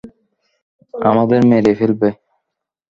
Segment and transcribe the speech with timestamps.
[0.93, 2.09] আমাদের মেরেই ফেলবে।